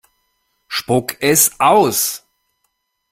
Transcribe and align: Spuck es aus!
Spuck 0.67 1.15
es 1.19 1.51
aus! 1.59 2.23